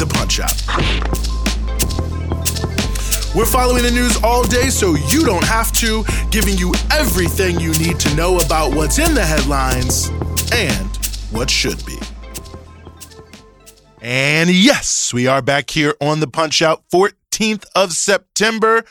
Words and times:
the 0.00 0.06
Punch 0.06 0.40
Out. 0.40 0.56
We're 3.36 3.44
following 3.44 3.82
the 3.82 3.90
news 3.90 4.18
all 4.24 4.42
day 4.44 4.70
so 4.70 4.94
you 4.94 5.26
don't 5.26 5.44
have 5.44 5.72
to, 5.72 6.04
giving 6.30 6.56
you 6.56 6.72
everything 6.90 7.60
you 7.60 7.72
need 7.74 8.00
to 8.00 8.14
know 8.16 8.38
about 8.38 8.74
what's 8.74 8.98
in 8.98 9.14
the 9.14 9.22
headlines 9.24 10.08
and 10.54 10.96
what 11.30 11.50
should 11.50 11.84
be. 11.84 11.98
And 14.00 14.48
yes, 14.48 15.12
we 15.12 15.26
are 15.26 15.42
back 15.42 15.68
here 15.68 15.94
on 16.00 16.20
the 16.20 16.26
Punch 16.26 16.62
Out 16.62 16.82
14th 16.90 17.66
of 17.76 17.92
September 17.92 18.84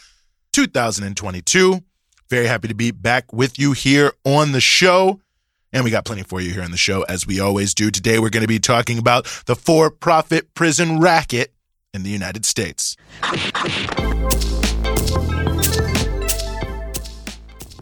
2022. 0.53 1.83
Very 2.29 2.45
happy 2.45 2.67
to 2.67 2.75
be 2.75 2.91
back 2.91 3.33
with 3.33 3.57
you 3.57 3.71
here 3.71 4.13
on 4.23 4.51
the 4.51 4.61
show. 4.61 5.19
And 5.71 5.83
we 5.83 5.91
got 5.91 6.05
plenty 6.05 6.23
for 6.23 6.41
you 6.41 6.51
here 6.51 6.63
on 6.63 6.71
the 6.71 6.77
show, 6.77 7.03
as 7.03 7.27
we 7.27 7.39
always 7.39 7.73
do. 7.73 7.91
Today, 7.91 8.17
we're 8.17 8.29
going 8.29 8.41
to 8.41 8.47
be 8.47 8.59
talking 8.59 8.97
about 8.97 9.25
the 9.45 9.55
for 9.55 9.91
profit 9.91 10.53
prison 10.55 10.99
racket 10.99 11.53
in 11.93 12.03
the 12.03 12.09
United 12.09 12.45
States. 12.45 12.95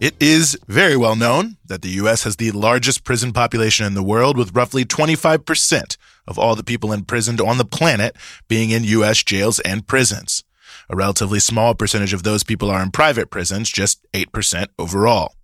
It 0.00 0.14
is 0.20 0.56
very 0.68 0.96
well 0.96 1.16
known 1.16 1.56
that 1.66 1.82
the 1.82 1.88
U.S. 1.90 2.22
has 2.24 2.36
the 2.36 2.52
largest 2.52 3.04
prison 3.04 3.32
population 3.32 3.84
in 3.84 3.94
the 3.94 4.02
world, 4.02 4.36
with 4.36 4.54
roughly 4.54 4.84
25% 4.84 5.96
of 6.26 6.38
all 6.38 6.54
the 6.54 6.62
people 6.62 6.92
imprisoned 6.92 7.40
on 7.40 7.58
the 7.58 7.64
planet 7.64 8.14
being 8.48 8.70
in 8.70 8.84
U.S. 8.84 9.24
jails 9.24 9.58
and 9.60 9.86
prisons. 9.86 10.44
A 10.90 10.96
relatively 10.96 11.40
small 11.40 11.74
percentage 11.74 12.12
of 12.12 12.22
those 12.22 12.44
people 12.44 12.70
are 12.70 12.82
in 12.82 12.90
private 12.90 13.30
prisons, 13.30 13.70
just 13.70 14.06
8% 14.12 14.66
overall. 14.78 15.34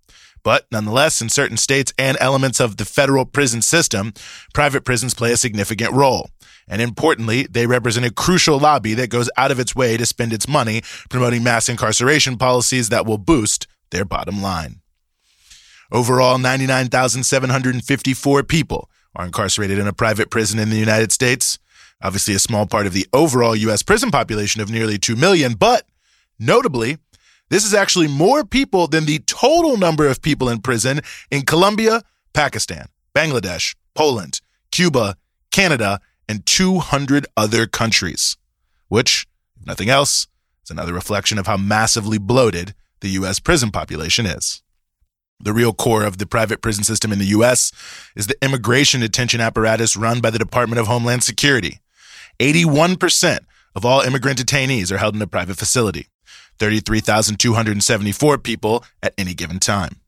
But 0.45 0.67
nonetheless, 0.71 1.23
in 1.23 1.29
certain 1.29 1.57
states 1.57 1.91
and 1.97 2.17
elements 2.21 2.59
of 2.59 2.77
the 2.77 2.85
federal 2.85 3.25
prison 3.25 3.63
system, 3.63 4.13
private 4.53 4.85
prisons 4.85 5.15
play 5.15 5.31
a 5.31 5.37
significant 5.37 5.91
role. 5.91 6.29
And 6.67 6.83
importantly, 6.83 7.47
they 7.49 7.65
represent 7.65 8.05
a 8.05 8.13
crucial 8.13 8.59
lobby 8.59 8.93
that 8.93 9.09
goes 9.09 9.27
out 9.37 9.49
of 9.49 9.59
its 9.59 9.75
way 9.75 9.97
to 9.97 10.05
spend 10.05 10.33
its 10.33 10.47
money 10.47 10.83
promoting 11.09 11.41
mass 11.41 11.67
incarceration 11.67 12.37
policies 12.37 12.89
that 12.89 13.07
will 13.07 13.17
boost 13.17 13.65
their 13.89 14.05
bottom 14.05 14.39
line. 14.39 14.81
Overall, 15.91 16.37
99,754 16.37 18.43
people 18.43 18.87
are 19.15 19.25
incarcerated 19.25 19.79
in 19.79 19.87
a 19.87 19.93
private 19.93 20.29
prison 20.29 20.59
in 20.59 20.69
the 20.69 20.77
United 20.77 21.11
States. 21.11 21.57
Obviously, 22.03 22.35
a 22.35 22.39
small 22.39 22.67
part 22.67 22.85
of 22.85 22.93
the 22.93 23.07
overall 23.13 23.55
U.S. 23.55 23.81
prison 23.81 24.11
population 24.11 24.61
of 24.61 24.69
nearly 24.69 24.99
2 24.99 25.15
million, 25.15 25.53
but 25.53 25.87
notably, 26.37 26.99
this 27.49 27.65
is 27.65 27.73
actually 27.73 28.07
more 28.07 28.43
people 28.43 28.87
than 28.87 29.05
the 29.05 29.19
total 29.19 29.77
number 29.77 30.07
of 30.07 30.21
people 30.21 30.49
in 30.49 30.59
prison 30.61 31.01
in 31.29 31.43
Colombia, 31.43 32.01
Pakistan, 32.33 32.87
Bangladesh, 33.15 33.75
Poland, 33.93 34.41
Cuba, 34.71 35.15
Canada, 35.51 35.99
and 36.27 36.45
200 36.45 37.27
other 37.37 37.67
countries, 37.67 38.35
which, 38.87 39.27
if 39.59 39.65
nothing 39.65 39.89
else, 39.89 40.27
is 40.63 40.71
another 40.71 40.93
reflection 40.93 41.37
of 41.37 41.47
how 41.47 41.57
massively 41.57 42.17
bloated 42.17 42.73
the 43.01 43.09
U.S. 43.09 43.39
prison 43.39 43.71
population 43.71 44.25
is. 44.25 44.63
The 45.39 45.53
real 45.53 45.73
core 45.73 46.03
of 46.03 46.17
the 46.17 46.25
private 46.25 46.61
prison 46.61 46.83
system 46.83 47.11
in 47.11 47.19
the 47.19 47.25
U.S. 47.25 47.71
is 48.15 48.27
the 48.27 48.37
immigration 48.43 49.01
detention 49.01 49.41
apparatus 49.41 49.95
run 49.95 50.19
by 50.19 50.29
the 50.29 50.39
Department 50.39 50.79
of 50.79 50.87
Homeland 50.87 51.23
Security. 51.23 51.79
81% 52.39 53.39
of 53.75 53.85
all 53.85 54.01
immigrant 54.01 54.39
detainees 54.39 54.91
are 54.91 54.97
held 54.97 55.15
in 55.15 55.21
a 55.21 55.27
private 55.27 55.57
facility. 55.57 56.07
33,274 56.59 58.37
people 58.39 58.83
at 59.01 59.13
any 59.17 59.33
given 59.33 59.59
time. 59.59 60.01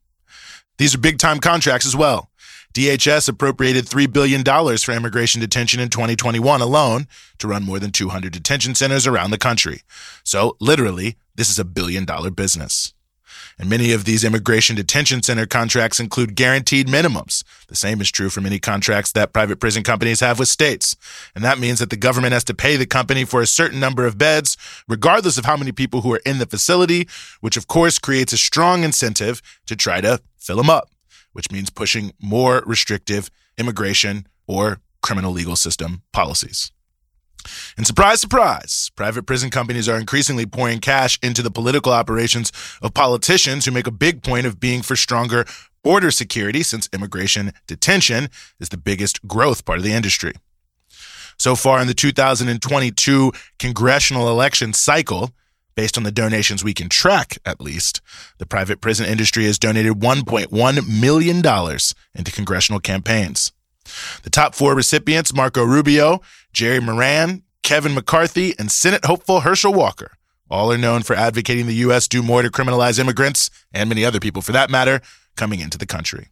These 0.78 0.94
are 0.94 0.98
big 0.98 1.18
time 1.18 1.40
contracts 1.40 1.86
as 1.86 1.96
well. 1.96 2.30
DHS 2.74 3.28
appropriated 3.28 3.86
$3 3.86 4.12
billion 4.12 4.44
for 4.44 4.92
immigration 4.92 5.40
detention 5.40 5.80
in 5.80 5.88
2021 5.88 6.60
alone 6.60 7.08
to 7.38 7.48
run 7.48 7.64
more 7.64 7.78
than 7.78 7.90
200 7.90 8.32
detention 8.32 8.74
centers 8.74 9.06
around 9.06 9.30
the 9.30 9.38
country. 9.38 9.82
So, 10.22 10.56
literally, 10.60 11.16
this 11.34 11.50
is 11.50 11.58
a 11.58 11.64
billion 11.64 12.04
dollar 12.04 12.30
business. 12.30 12.94
And 13.58 13.68
many 13.68 13.92
of 13.92 14.04
these 14.04 14.22
immigration 14.22 14.76
detention 14.76 15.22
center 15.22 15.44
contracts 15.44 15.98
include 15.98 16.36
guaranteed 16.36 16.86
minimums. 16.86 17.42
The 17.66 17.74
same 17.74 18.00
is 18.00 18.10
true 18.10 18.30
for 18.30 18.40
many 18.40 18.60
contracts 18.60 19.10
that 19.12 19.32
private 19.32 19.58
prison 19.58 19.82
companies 19.82 20.20
have 20.20 20.38
with 20.38 20.48
states. 20.48 20.94
And 21.34 21.42
that 21.44 21.58
means 21.58 21.80
that 21.80 21.90
the 21.90 21.96
government 21.96 22.34
has 22.34 22.44
to 22.44 22.54
pay 22.54 22.76
the 22.76 22.86
company 22.86 23.24
for 23.24 23.42
a 23.42 23.46
certain 23.46 23.80
number 23.80 24.06
of 24.06 24.16
beds, 24.16 24.56
regardless 24.86 25.38
of 25.38 25.44
how 25.44 25.56
many 25.56 25.72
people 25.72 26.02
who 26.02 26.12
are 26.12 26.20
in 26.24 26.38
the 26.38 26.46
facility, 26.46 27.08
which 27.40 27.56
of 27.56 27.66
course 27.66 27.98
creates 27.98 28.32
a 28.32 28.38
strong 28.38 28.84
incentive 28.84 29.42
to 29.66 29.74
try 29.74 30.00
to 30.00 30.20
fill 30.36 30.56
them 30.58 30.70
up, 30.70 30.90
which 31.32 31.50
means 31.50 31.68
pushing 31.68 32.12
more 32.20 32.62
restrictive 32.64 33.28
immigration 33.58 34.26
or 34.46 34.80
criminal 35.02 35.32
legal 35.32 35.56
system 35.56 36.02
policies. 36.12 36.70
And 37.76 37.86
surprise, 37.86 38.20
surprise, 38.20 38.90
private 38.96 39.24
prison 39.24 39.50
companies 39.50 39.88
are 39.88 39.98
increasingly 39.98 40.46
pouring 40.46 40.80
cash 40.80 41.18
into 41.22 41.42
the 41.42 41.50
political 41.50 41.92
operations 41.92 42.52
of 42.82 42.94
politicians 42.94 43.64
who 43.64 43.70
make 43.70 43.86
a 43.86 43.92
big 43.92 44.22
point 44.22 44.46
of 44.46 44.60
being 44.60 44.82
for 44.82 44.96
stronger 44.96 45.44
border 45.82 46.10
security 46.10 46.62
since 46.62 46.88
immigration 46.92 47.52
detention 47.66 48.28
is 48.60 48.68
the 48.68 48.76
biggest 48.76 49.26
growth 49.26 49.64
part 49.64 49.78
of 49.78 49.84
the 49.84 49.92
industry. 49.92 50.32
So 51.38 51.54
far 51.54 51.80
in 51.80 51.86
the 51.86 51.94
2022 51.94 53.32
congressional 53.58 54.28
election 54.28 54.72
cycle, 54.72 55.30
based 55.76 55.96
on 55.96 56.02
the 56.02 56.10
donations 56.10 56.64
we 56.64 56.74
can 56.74 56.88
track 56.88 57.38
at 57.46 57.60
least, 57.60 58.00
the 58.38 58.46
private 58.46 58.80
prison 58.80 59.06
industry 59.06 59.44
has 59.44 59.58
donated 59.58 59.92
$1.1 59.92 61.00
million 61.00 61.36
into 62.14 62.32
congressional 62.32 62.80
campaigns. 62.80 63.52
The 64.22 64.30
top 64.30 64.54
four 64.54 64.74
recipients, 64.74 65.34
Marco 65.34 65.64
Rubio, 65.64 66.20
Jerry 66.52 66.80
Moran, 66.80 67.42
Kevin 67.62 67.94
McCarthy, 67.94 68.54
and 68.58 68.70
Senate 68.70 69.04
hopeful 69.04 69.40
Herschel 69.40 69.74
Walker, 69.74 70.12
all 70.50 70.72
are 70.72 70.78
known 70.78 71.02
for 71.02 71.14
advocating 71.14 71.66
the 71.66 71.74
U.S. 71.74 72.08
do 72.08 72.22
more 72.22 72.42
to 72.42 72.50
criminalize 72.50 72.98
immigrants, 72.98 73.50
and 73.72 73.88
many 73.88 74.04
other 74.04 74.20
people 74.20 74.42
for 74.42 74.52
that 74.52 74.70
matter, 74.70 75.00
coming 75.36 75.60
into 75.60 75.78
the 75.78 75.86
country. 75.86 76.28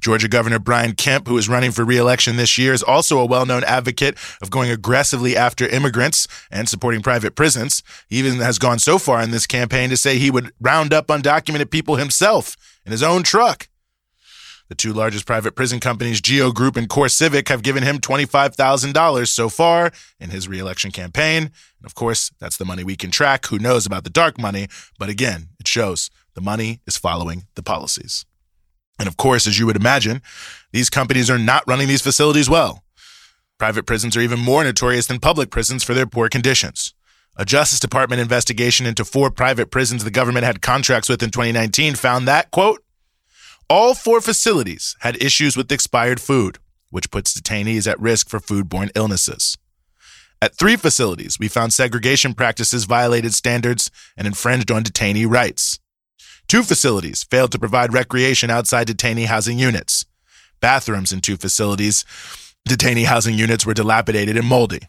Georgia 0.00 0.28
Governor 0.28 0.58
Brian 0.58 0.94
Kemp, 0.94 1.26
who 1.26 1.38
is 1.38 1.48
running 1.48 1.70
for 1.70 1.84
reelection 1.84 2.36
this 2.36 2.58
year, 2.58 2.72
is 2.72 2.82
also 2.82 3.18
a 3.18 3.26
well 3.26 3.46
known 3.46 3.64
advocate 3.64 4.16
of 4.42 4.50
going 4.50 4.70
aggressively 4.70 5.36
after 5.36 5.66
immigrants 5.66 6.28
and 6.50 6.68
supporting 6.68 7.02
private 7.02 7.34
prisons. 7.34 7.82
He 8.08 8.18
even 8.18 8.40
has 8.40 8.58
gone 8.58 8.78
so 8.78 8.98
far 8.98 9.22
in 9.22 9.30
this 9.30 9.46
campaign 9.46 9.90
to 9.90 9.96
say 9.96 10.18
he 10.18 10.30
would 10.30 10.52
round 10.60 10.92
up 10.92 11.06
undocumented 11.06 11.70
people 11.70 11.96
himself 11.96 12.56
in 12.84 12.92
his 12.92 13.02
own 13.02 13.22
truck. 13.22 13.68
The 14.68 14.74
two 14.74 14.92
largest 14.92 15.26
private 15.26 15.54
prison 15.54 15.80
companies, 15.80 16.20
Geo 16.20 16.50
Group 16.52 16.76
and 16.76 16.88
CoreCivic, 16.88 17.48
have 17.48 17.62
given 17.62 17.82
him 17.82 17.98
$25,000 17.98 19.28
so 19.28 19.48
far 19.48 19.92
in 20.18 20.30
his 20.30 20.48
reelection 20.48 20.90
campaign. 20.90 21.42
And 21.42 21.86
of 21.86 21.94
course, 21.94 22.30
that's 22.38 22.56
the 22.56 22.64
money 22.64 22.84
we 22.84 22.96
can 22.96 23.10
track. 23.10 23.46
Who 23.46 23.58
knows 23.58 23.86
about 23.86 24.04
the 24.04 24.10
dark 24.10 24.38
money? 24.38 24.68
But 24.98 25.08
again, 25.08 25.48
it 25.60 25.68
shows 25.68 26.10
the 26.34 26.40
money 26.40 26.80
is 26.86 26.96
following 26.96 27.44
the 27.54 27.62
policies. 27.62 28.24
And 28.98 29.08
of 29.08 29.16
course, 29.16 29.46
as 29.46 29.58
you 29.58 29.66
would 29.66 29.76
imagine, 29.76 30.22
these 30.72 30.90
companies 30.90 31.28
are 31.28 31.38
not 31.38 31.64
running 31.66 31.88
these 31.88 32.02
facilities 32.02 32.48
well. 32.48 32.84
Private 33.58 33.86
prisons 33.86 34.16
are 34.16 34.20
even 34.20 34.40
more 34.40 34.64
notorious 34.64 35.06
than 35.06 35.20
public 35.20 35.50
prisons 35.50 35.84
for 35.84 35.94
their 35.94 36.06
poor 36.06 36.28
conditions. 36.28 36.94
A 37.36 37.44
Justice 37.44 37.80
Department 37.80 38.20
investigation 38.20 38.84
into 38.86 39.04
four 39.04 39.30
private 39.30 39.70
prisons 39.70 40.04
the 40.04 40.10
government 40.10 40.44
had 40.44 40.60
contracts 40.60 41.08
with 41.08 41.22
in 41.22 41.30
2019 41.30 41.94
found 41.94 42.28
that, 42.28 42.50
quote, 42.50 42.81
all 43.72 43.94
four 43.94 44.20
facilities 44.20 44.96
had 45.00 45.22
issues 45.22 45.56
with 45.56 45.72
expired 45.72 46.20
food, 46.20 46.58
which 46.90 47.10
puts 47.10 47.32
detainees 47.32 47.90
at 47.90 47.98
risk 47.98 48.28
for 48.28 48.38
foodborne 48.38 48.90
illnesses. 48.94 49.56
At 50.42 50.58
three 50.58 50.76
facilities, 50.76 51.38
we 51.38 51.48
found 51.48 51.72
segregation 51.72 52.34
practices 52.34 52.84
violated 52.84 53.32
standards 53.32 53.90
and 54.14 54.26
infringed 54.26 54.70
on 54.70 54.84
detainee 54.84 55.26
rights. 55.26 55.78
Two 56.48 56.62
facilities 56.62 57.24
failed 57.24 57.50
to 57.52 57.58
provide 57.58 57.94
recreation 57.94 58.50
outside 58.50 58.88
detainee 58.88 59.24
housing 59.24 59.58
units. 59.58 60.04
Bathrooms 60.60 61.10
in 61.10 61.22
two 61.22 61.38
facilities, 61.38 62.04
detainee 62.68 63.06
housing 63.06 63.38
units 63.38 63.64
were 63.64 63.72
dilapidated 63.72 64.36
and 64.36 64.46
moldy. 64.46 64.80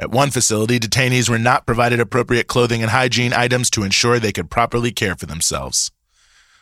At 0.00 0.10
one 0.10 0.32
facility, 0.32 0.80
detainees 0.80 1.30
were 1.30 1.38
not 1.38 1.64
provided 1.64 2.00
appropriate 2.00 2.48
clothing 2.48 2.82
and 2.82 2.90
hygiene 2.90 3.32
items 3.32 3.70
to 3.70 3.84
ensure 3.84 4.18
they 4.18 4.32
could 4.32 4.50
properly 4.50 4.90
care 4.90 5.14
for 5.14 5.26
themselves. 5.26 5.92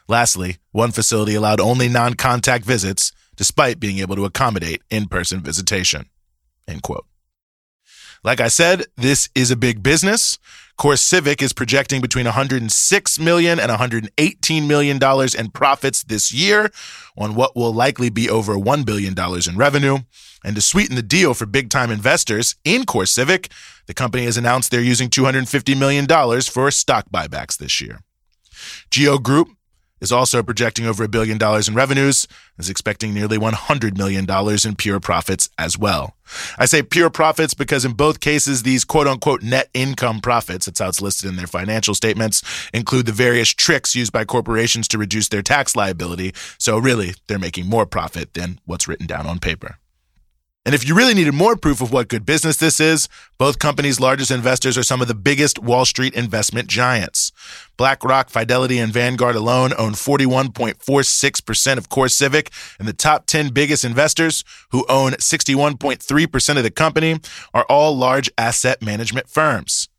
Lastly, 0.09 0.59
one 0.73 0.91
facility 0.93 1.35
allowed 1.35 1.61
only 1.61 1.89
non 1.89 2.15
contact 2.15 2.65
visits, 2.65 3.13
despite 3.37 3.81
being 3.81 3.99
able 3.99 4.17
to 4.17 4.25
accommodate 4.25 4.83
in 4.91 5.09
person 5.09 5.41
visitation. 5.41 6.07
End 6.69 6.83
quote. 6.83 7.07
Like 8.23 8.41
I 8.41 8.49
said, 8.49 8.87
this 8.97 9.29
is 9.35 9.51
a 9.51 9.57
big 9.57 9.83
business. 9.83 10.39
CoreCivic 10.79 11.41
is 11.41 11.53
projecting 11.53 12.01
between 12.01 12.25
106 12.25 13.19
million 13.21 13.61
and 13.61 13.71
118 13.71 14.67
million 14.67 14.99
dollars 14.99 15.35
in 15.35 15.51
profits 15.51 16.03
this 16.03 16.33
year 16.33 16.71
on 17.17 17.35
what 17.35 17.55
will 17.55 17.73
likely 17.73 18.11
be 18.11 18.29
over 18.29 18.59
1 18.59 18.83
billion 18.83 19.15
dollars 19.15 19.47
in 19.47 19.57
revenue. 19.57 19.99
And 20.45 20.57
to 20.57 20.63
sweeten 20.63 20.97
the 20.97 21.03
deal 21.03 21.33
for 21.33 21.47
big-time 21.47 21.91
investors 21.91 22.57
in 22.65 22.83
CoreCivic, 22.83 23.51
the 23.87 23.95
company 23.95 24.25
has 24.25 24.37
announced 24.37 24.71
they're 24.71 24.81
using 24.81 25.09
250 25.09 25.75
million 25.75 26.07
dollars 26.07 26.49
for 26.49 26.71
stock 26.71 27.07
buybacks 27.11 27.57
this 27.57 27.81
year. 27.81 28.01
Geo 28.91 29.19
Group 29.19 29.49
is 30.05 30.13
also 30.13 30.43
projecting 30.43 30.87
over 30.87 31.03
a 31.03 31.09
billion 31.09 31.39
dollars 31.39 31.67
in 31.67 31.75
revenues, 31.75 32.29
is 32.59 32.71
expecting 32.71 33.13
nearly 33.13 33.39
$100 33.39 33.99
million 33.99 34.27
in 34.65 34.77
pure 34.77 35.01
profits 35.01 35.49
as 35.59 35.77
well. 35.77 36.15
I 36.59 36.67
say 36.67 36.83
pure 36.83 37.11
profits 37.11 37.55
because 37.55 37.85
in 37.85 37.95
both 37.95 38.21
cases, 38.21 38.63
these 38.63 38.85
quote 38.85 39.09
unquote 39.09 39.43
net 39.43 39.71
income 39.75 40.21
profits, 40.21 40.67
that's 40.67 40.79
how 40.79 40.89
it's 40.89 41.03
listed 41.03 41.29
in 41.29 41.37
their 41.37 41.47
financial 41.47 41.95
statements, 41.95 42.43
include 42.73 43.07
the 43.07 43.13
various 43.13 43.49
tricks 43.49 43.97
used 43.97 44.13
by 44.13 44.25
corporations 44.25 44.87
to 44.89 44.99
reduce 44.99 45.29
their 45.29 45.43
tax 45.43 45.75
liability. 45.75 46.33
So 46.59 46.79
really, 46.79 47.15
they're 47.27 47.39
making 47.39 47.67
more 47.67 47.87
profit 47.87 48.35
than 48.35 48.61
what's 48.67 48.87
written 48.87 49.07
down 49.07 49.27
on 49.27 49.41
paper. 49.41 49.79
And 50.67 50.75
if 50.75 50.89
you 50.89 50.95
really 50.95 51.13
needed 51.13 51.35
more 51.35 51.57
proof 51.57 51.83
of 51.83 51.93
what 51.93 52.09
good 52.09 52.25
business 52.25 52.57
this 52.57 52.81
is, 52.81 53.07
both 53.37 53.59
companies' 53.59 54.01
largest 54.01 54.31
investors 54.31 54.79
are 54.79 54.83
some 54.83 55.03
of 55.03 55.09
the 55.09 55.15
biggest 55.15 55.59
Wall 55.59 55.85
Street 55.85 56.15
investment 56.15 56.69
giants. 56.69 57.33
BlackRock, 57.77 58.31
Fidelity, 58.31 58.79
and 58.79 58.91
Vanguard 58.91 59.37
alone 59.37 59.75
own 59.77 59.93
41.46% 59.93 61.77
of 61.77 61.91
CoreCivic, 61.91 62.49
and 62.79 62.89
the 62.89 62.95
top 62.95 63.27
10 63.27 63.51
biggest 63.51 63.85
investors, 63.85 64.43
who 64.71 64.87
own 64.89 65.13
61.3% 65.13 66.57
of 66.57 66.63
the 66.63 66.71
company, 66.71 67.21
are 67.53 67.67
all 67.69 67.95
large 67.95 68.31
asset 68.39 68.81
management 68.81 69.29
firms. 69.29 69.91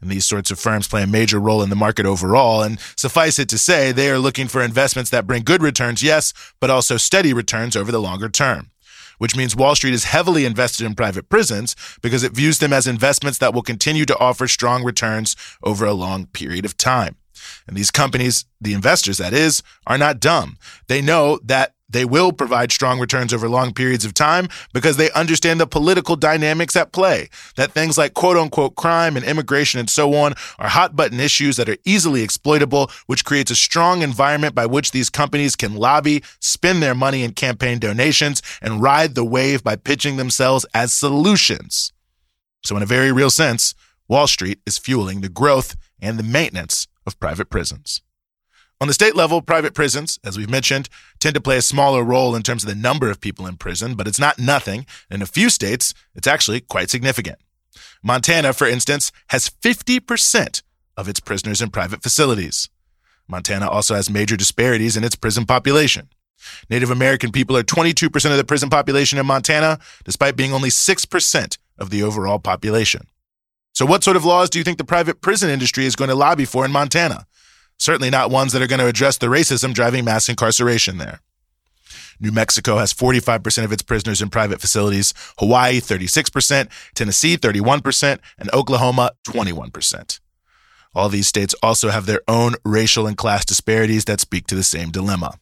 And 0.00 0.10
these 0.10 0.24
sorts 0.24 0.50
of 0.50 0.58
firms 0.58 0.88
play 0.88 1.02
a 1.02 1.06
major 1.06 1.38
role 1.38 1.62
in 1.62 1.68
the 1.68 1.76
market 1.76 2.06
overall. 2.06 2.62
And 2.62 2.80
suffice 2.96 3.38
it 3.38 3.50
to 3.50 3.58
say, 3.58 3.92
they 3.92 4.10
are 4.10 4.18
looking 4.18 4.48
for 4.48 4.62
investments 4.62 5.10
that 5.10 5.26
bring 5.26 5.42
good 5.42 5.62
returns, 5.62 6.02
yes, 6.02 6.32
but 6.58 6.70
also 6.70 6.96
steady 6.96 7.34
returns 7.34 7.76
over 7.76 7.92
the 7.92 8.00
longer 8.00 8.30
term 8.30 8.70
which 9.18 9.36
means 9.36 9.56
Wall 9.56 9.74
Street 9.74 9.94
is 9.94 10.04
heavily 10.04 10.44
invested 10.44 10.84
in 10.84 10.94
private 10.94 11.28
prisons 11.28 11.76
because 12.02 12.22
it 12.22 12.32
views 12.32 12.58
them 12.58 12.72
as 12.72 12.86
investments 12.86 13.38
that 13.38 13.54
will 13.54 13.62
continue 13.62 14.04
to 14.06 14.18
offer 14.18 14.48
strong 14.48 14.82
returns 14.82 15.36
over 15.62 15.84
a 15.84 15.92
long 15.92 16.26
period 16.26 16.64
of 16.64 16.76
time. 16.76 17.16
And 17.66 17.76
these 17.76 17.90
companies, 17.90 18.44
the 18.60 18.72
investors 18.72 19.18
that 19.18 19.32
is, 19.32 19.62
are 19.86 19.98
not 19.98 20.20
dumb. 20.20 20.56
They 20.88 21.00
know 21.00 21.38
that 21.44 21.75
they 21.88 22.04
will 22.04 22.32
provide 22.32 22.72
strong 22.72 22.98
returns 22.98 23.32
over 23.32 23.48
long 23.48 23.72
periods 23.72 24.04
of 24.04 24.14
time 24.14 24.48
because 24.72 24.96
they 24.96 25.10
understand 25.12 25.60
the 25.60 25.66
political 25.66 26.16
dynamics 26.16 26.76
at 26.76 26.92
play. 26.92 27.28
That 27.56 27.72
things 27.72 27.96
like 27.96 28.14
quote 28.14 28.36
unquote 28.36 28.74
crime 28.74 29.16
and 29.16 29.24
immigration 29.24 29.80
and 29.80 29.88
so 29.88 30.14
on 30.14 30.34
are 30.58 30.68
hot 30.68 30.96
button 30.96 31.20
issues 31.20 31.56
that 31.56 31.68
are 31.68 31.76
easily 31.84 32.22
exploitable, 32.22 32.90
which 33.06 33.24
creates 33.24 33.50
a 33.50 33.56
strong 33.56 34.02
environment 34.02 34.54
by 34.54 34.66
which 34.66 34.90
these 34.90 35.10
companies 35.10 35.56
can 35.56 35.74
lobby, 35.74 36.22
spend 36.40 36.82
their 36.82 36.94
money 36.94 37.22
in 37.22 37.32
campaign 37.32 37.78
donations, 37.78 38.42
and 38.60 38.82
ride 38.82 39.14
the 39.14 39.24
wave 39.24 39.62
by 39.62 39.76
pitching 39.76 40.16
themselves 40.16 40.66
as 40.74 40.92
solutions. 40.92 41.92
So, 42.64 42.76
in 42.76 42.82
a 42.82 42.86
very 42.86 43.12
real 43.12 43.30
sense, 43.30 43.74
Wall 44.08 44.26
Street 44.26 44.60
is 44.66 44.78
fueling 44.78 45.20
the 45.20 45.28
growth 45.28 45.76
and 46.00 46.18
the 46.18 46.24
maintenance 46.24 46.88
of 47.06 47.18
private 47.20 47.48
prisons. 47.48 48.02
On 48.78 48.88
the 48.88 48.94
state 48.94 49.16
level, 49.16 49.40
private 49.40 49.74
prisons, 49.74 50.18
as 50.22 50.36
we've 50.36 50.50
mentioned, 50.50 50.90
tend 51.18 51.34
to 51.34 51.40
play 51.40 51.56
a 51.56 51.62
smaller 51.62 52.02
role 52.02 52.36
in 52.36 52.42
terms 52.42 52.62
of 52.62 52.68
the 52.68 52.74
number 52.74 53.10
of 53.10 53.20
people 53.20 53.46
in 53.46 53.56
prison, 53.56 53.94
but 53.94 54.06
it's 54.06 54.20
not 54.20 54.38
nothing. 54.38 54.84
In 55.10 55.22
a 55.22 55.26
few 55.26 55.48
states, 55.48 55.94
it's 56.14 56.26
actually 56.26 56.60
quite 56.60 56.90
significant. 56.90 57.38
Montana, 58.02 58.52
for 58.52 58.66
instance, 58.66 59.12
has 59.28 59.48
50% 59.48 60.62
of 60.96 61.08
its 61.08 61.20
prisoners 61.20 61.62
in 61.62 61.70
private 61.70 62.02
facilities. 62.02 62.68
Montana 63.26 63.68
also 63.68 63.94
has 63.94 64.10
major 64.10 64.36
disparities 64.36 64.96
in 64.96 65.04
its 65.04 65.16
prison 65.16 65.46
population. 65.46 66.10
Native 66.68 66.90
American 66.90 67.32
people 67.32 67.56
are 67.56 67.62
22% 67.62 68.30
of 68.30 68.36
the 68.36 68.44
prison 68.44 68.68
population 68.68 69.18
in 69.18 69.24
Montana, 69.24 69.78
despite 70.04 70.36
being 70.36 70.52
only 70.52 70.68
6% 70.68 71.58
of 71.78 71.90
the 71.90 72.02
overall 72.02 72.38
population. 72.38 73.06
So, 73.72 73.84
what 73.86 74.04
sort 74.04 74.16
of 74.16 74.24
laws 74.24 74.50
do 74.50 74.58
you 74.58 74.64
think 74.64 74.78
the 74.78 74.84
private 74.84 75.20
prison 75.20 75.50
industry 75.50 75.86
is 75.86 75.96
going 75.96 76.08
to 76.08 76.14
lobby 76.14 76.44
for 76.44 76.64
in 76.64 76.70
Montana? 76.70 77.26
Certainly 77.78 78.10
not 78.10 78.30
ones 78.30 78.52
that 78.52 78.62
are 78.62 78.66
going 78.66 78.80
to 78.80 78.86
address 78.86 79.18
the 79.18 79.26
racism 79.26 79.74
driving 79.74 80.04
mass 80.04 80.28
incarceration 80.28 80.98
there. 80.98 81.20
New 82.18 82.32
Mexico 82.32 82.78
has 82.78 82.94
45% 82.94 83.64
of 83.64 83.72
its 83.72 83.82
prisoners 83.82 84.22
in 84.22 84.30
private 84.30 84.60
facilities, 84.60 85.12
Hawaii 85.38 85.80
36%, 85.80 86.68
Tennessee 86.94 87.36
31%, 87.36 88.18
and 88.38 88.50
Oklahoma 88.52 89.12
21%. 89.26 90.20
All 90.94 91.10
these 91.10 91.28
states 91.28 91.54
also 91.62 91.90
have 91.90 92.06
their 92.06 92.22
own 92.26 92.54
racial 92.64 93.06
and 93.06 93.16
class 93.16 93.44
disparities 93.44 94.06
that 94.06 94.20
speak 94.20 94.46
to 94.46 94.54
the 94.54 94.62
same 94.62 94.90
dilemma. 94.90 95.38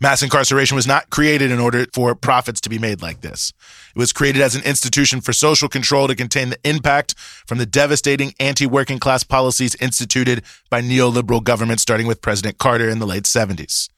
Mass 0.00 0.22
incarceration 0.22 0.74
was 0.74 0.86
not 0.86 1.10
created 1.10 1.50
in 1.50 1.60
order 1.60 1.86
for 1.92 2.14
profits 2.14 2.60
to 2.62 2.70
be 2.70 2.78
made 2.78 3.02
like 3.02 3.20
this. 3.20 3.52
It 3.94 3.98
was 3.98 4.12
created 4.12 4.42
as 4.42 4.54
an 4.54 4.62
institution 4.64 5.20
for 5.20 5.32
social 5.32 5.68
control 5.68 6.08
to 6.08 6.14
contain 6.14 6.50
the 6.50 6.58
impact 6.64 7.14
from 7.46 7.58
the 7.58 7.66
devastating 7.66 8.34
anti 8.40 8.66
working 8.66 8.98
class 8.98 9.22
policies 9.22 9.74
instituted 9.76 10.42
by 10.70 10.82
neoliberal 10.82 11.42
governments, 11.42 11.82
starting 11.82 12.06
with 12.06 12.22
President 12.22 12.58
Carter 12.58 12.88
in 12.88 12.98
the 12.98 13.06
late 13.06 13.24
70s. 13.24 13.88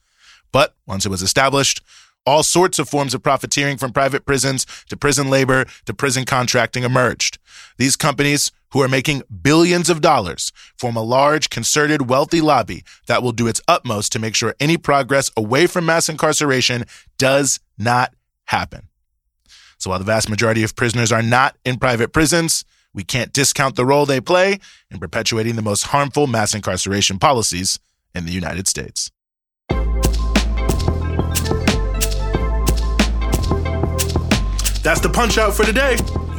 But 0.53 0.75
once 0.87 1.05
it 1.05 1.11
was 1.11 1.23
established, 1.23 1.83
all 2.27 2.43
sorts 2.43 2.79
of 2.79 2.89
forms 2.89 3.15
of 3.15 3.23
profiteering 3.23 3.77
from 3.77 3.93
private 3.93 4.25
prisons 4.25 4.67
to 4.89 4.97
prison 4.97 5.29
labor 5.29 5.67
to 5.85 5.95
prison 5.95 6.25
contracting 6.25 6.85
emerged. 6.85 7.39
These 7.77 7.97
companies, 7.97 8.51
who 8.75 8.83
are 8.83 8.89
making 8.89 9.23
billions 9.41 9.89
of 9.89 10.01
dollars, 10.01 10.53
form 10.77 10.97
a 10.97 11.03
large, 11.03 11.49
concerted, 11.49 12.11
wealthy 12.11 12.41
lobby 12.41 12.83
that 13.07 13.23
will 13.23 13.31
do 13.31 13.47
its 13.47 13.61
utmost 13.69 14.11
to 14.11 14.19
make 14.19 14.35
sure 14.35 14.57
any 14.59 14.77
progress 14.77 15.31
away 15.37 15.69
from 15.69 15.87
mass 15.87 16.09
incarceration 16.09 16.85
does 17.17 17.61
not 17.79 18.13
happen. 18.47 18.89
So 19.79 19.91
while 19.91 20.01
the 20.01 20.05
vast 20.05 20.29
majority 20.29 20.65
of 20.65 20.75
prisoners 20.75 21.13
are 21.13 21.23
not 21.23 21.57
in 21.65 21.79
private 21.79 22.13
prisons, 22.13 22.65
we 22.93 23.05
can't 23.05 23.33
discount 23.33 23.77
the 23.77 23.87
role 23.87 24.07
they 24.07 24.21
play 24.21 24.59
in 24.91 24.99
perpetuating 24.99 25.55
the 25.55 25.63
most 25.63 25.85
harmful 25.85 26.27
mass 26.27 26.53
incarceration 26.53 27.21
policies 27.21 27.79
in 28.13 28.27
the 28.27 28.33
United 28.33 28.67
States. 28.67 29.09
That's 34.83 35.01
the 35.01 35.11
punch 35.13 35.39
out 35.39 35.55
for 35.55 35.65
today. 35.65 35.97